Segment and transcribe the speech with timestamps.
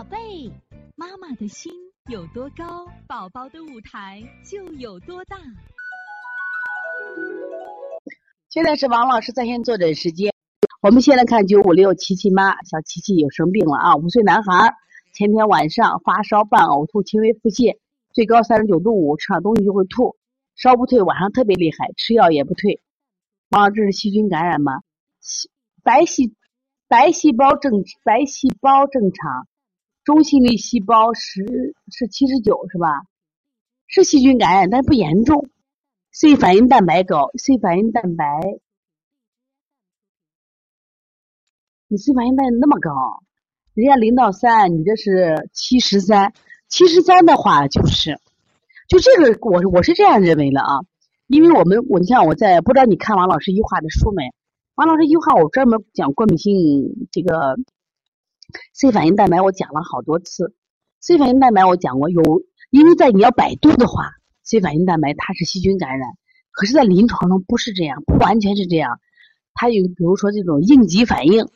[0.00, 0.50] 宝贝，
[0.96, 1.70] 妈妈的心
[2.08, 5.36] 有多高，宝宝的舞台就有多大。
[8.48, 10.32] 现在是王老师在线坐诊时间，
[10.80, 14.74] 我们先来看九五六琪琪妈，小琪琪有生病了啊，五岁男孩，
[15.12, 17.76] 前天晚上发烧伴呕吐，轻微腹泻，
[18.14, 20.16] 最高三十九度五，吃点东西就会吐，
[20.56, 22.80] 烧不退，晚上特别厉害，吃药也不退。
[23.50, 24.80] 王老师，这是细菌感染吗？
[25.20, 25.50] 细
[25.82, 26.34] 白细
[26.88, 29.46] 白细胞正白细胞正常，
[30.04, 31.44] 中性粒细胞十
[31.92, 32.88] 是七十九是吧？
[33.86, 35.48] 是细菌感染，但不严重。
[36.12, 38.24] C 反应蛋白高，C 反应蛋白，
[41.88, 43.22] 你 C 反应蛋白那么高，
[43.74, 46.32] 人家零到三，你这是七十三，
[46.68, 48.18] 七十三的话就是，
[48.88, 50.80] 就这个我我是这样认为的啊，
[51.26, 54.32] 因为我们我你看我在不知道你看王老师优化的书没？
[54.74, 57.56] 王老师优化我专门讲过敏性这个
[58.72, 60.54] C 反应蛋白，我讲了好多次
[61.00, 62.22] ，C 反应蛋白我讲过有，
[62.70, 64.10] 因为在你要百度的话。
[64.42, 66.08] C 反应蛋白它是细菌感染，
[66.50, 68.98] 可是，在临床上不是这样，不完全是这样。
[69.54, 71.46] 它有比如说这种应急反应，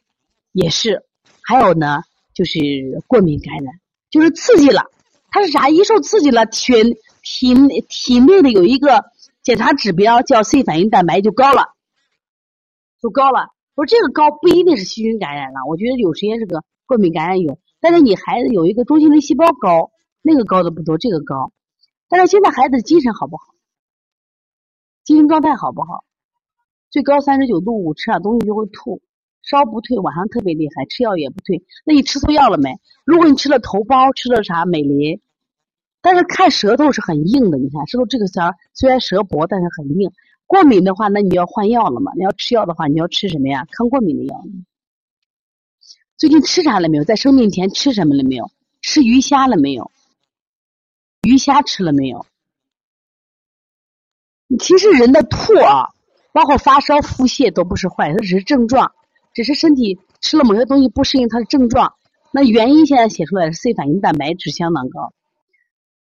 [0.53, 1.03] 也是。
[1.42, 2.03] 还有呢，
[2.34, 2.61] 就是
[3.08, 3.75] 过敏感染，
[4.11, 4.84] 就是刺激了。
[5.31, 5.69] 它是啥？
[5.69, 6.84] 一受刺激了，体
[7.23, 7.55] 体
[7.89, 9.05] 体内的有一个
[9.42, 11.75] 检查指标叫 C 反应蛋白就高了，
[13.03, 13.48] 就高了。
[13.75, 17.59] 我说这个高不一定是细菌感染了，我觉得有时间是个过敏感染有。
[17.81, 19.91] 但是你孩子有一个中性粒细胞高，
[20.23, 21.53] 那个高的不多，这个高。
[22.09, 23.45] 但是现在孩子精神好不好？
[25.05, 26.05] 精神状态好不好？
[26.91, 29.03] 最高三十九度五，吃点东西就会吐，
[29.43, 31.65] 烧不退，晚上特别厉害，吃药也不退。
[31.85, 32.79] 那你吃错药了没？
[33.05, 35.21] 如果你吃了头孢，吃了啥美林，
[36.01, 40.11] 但是看舌头是很硬的，你看舌头这个儿虽然舌薄，但是很硬。
[40.47, 42.13] 过敏的话，那你要换药了嘛？
[42.15, 43.67] 你要吃药的话，你要吃什么呀？
[43.73, 44.43] 抗过敏的药。
[46.17, 47.05] 最近吃啥了没有？
[47.05, 48.51] 在生病前吃什么了没有？
[48.81, 49.91] 吃鱼虾了没有？
[51.23, 52.27] 鱼虾吃了没有？
[54.61, 55.89] 其实人的吐啊，
[56.33, 58.92] 包括发烧、腹泻都不是坏，它只是症状，
[59.33, 61.95] 只是身体吃了某些东西不适应它的症状。
[62.31, 65.13] 那原因现在写出来是 C 反应蛋白质相当高，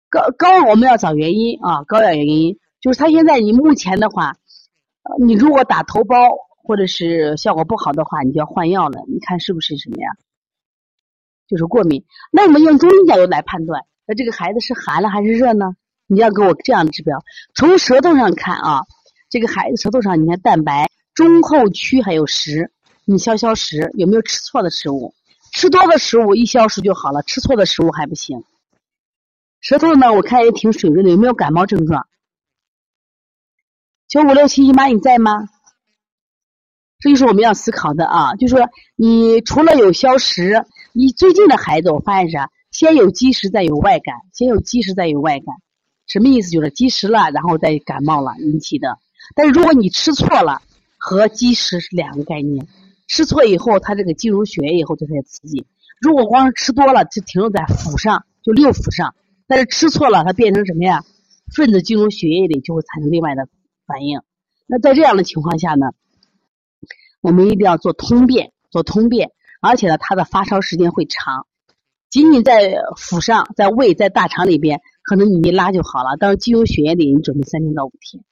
[0.09, 4.37] 高高我们要找原因啊，高要原因就是他现在你目前的话，
[5.19, 9.01] 你如果打头孢或者是效果不好的话，你就要换药了。
[9.07, 10.09] 你看是不是什么呀？
[11.47, 12.05] 就是过敏。
[12.31, 13.83] 那我们用中医角度来判断。
[14.05, 15.75] 那这个孩子是寒了还是热呢？
[16.07, 17.23] 你要给我这样的指标。
[17.53, 18.85] 从舌头上看啊，
[19.29, 22.71] 这个孩子舌头上你看蛋白中后区还有食，
[23.05, 25.13] 你消消食，有没有吃错的食物？
[25.53, 28.43] 吃多的食物一消食就好了，吃错的食物还不行。
[29.59, 32.07] 舌头呢，我看也挺水润的，有没有感冒症状？
[34.07, 35.49] 九五六七姨妈你在吗？
[37.01, 40.63] 这就是我们要思考的啊，就是说你除了有消食，
[40.93, 42.51] 你最近的孩子我发现啥？
[42.71, 44.15] 先有积食，再有外感。
[44.31, 45.55] 先有积食，再有外感，
[46.07, 46.51] 什么意思？
[46.51, 48.97] 就是积食了，然后再感冒了引起的。
[49.35, 50.61] 但是如果你吃错了，
[50.97, 52.67] 和积食是两个概念。
[53.07, 55.65] 吃错以后，它这个进入血液以后就开始刺激；
[55.99, 59.15] 如果光是吃多了，就停留在腹上，就六腑上。
[59.47, 61.03] 但是吃错了，它变成什么呀？
[61.53, 63.49] 分子进入血液里就会产生另外的
[63.85, 64.21] 反应。
[64.67, 65.87] 那在这样的情况下呢，
[67.21, 71.45] 我们一定要做通便，做通便，而且呢，它的发烧时间会长。
[72.09, 76.17] 仅仅在腹上，在胃，在大肠里边，可能你一拉就好了。
[76.19, 78.23] 但是进入血液里，你准备三天到五天。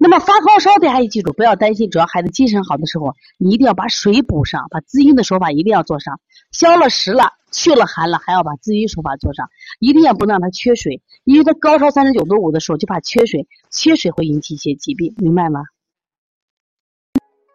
[0.00, 6.20] 那么发高烧大家记住，不要担心，只要孩子精神好的时候，你一定要把水补上，把滋阴的手法一定要做上。
[6.50, 9.48] 消了食了，去了寒了，还要把滋阴手法做上，
[9.80, 15.60] 一定要不让他缺水，因为他高烧三十九度五的时候就怕缺水，缺水会引起一些疾病，明白吗？